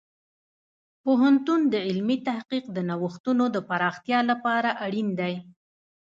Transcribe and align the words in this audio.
پوهنتون 1.03 1.59
د 1.73 1.75
علمي 1.87 2.17
تحقیق 2.27 2.65
د 2.71 2.77
نوښتونو 2.89 3.45
د 3.55 3.57
پراختیا 3.69 4.19
لپاره 4.31 4.69
اړین 4.85 5.09
دی. 5.19 5.33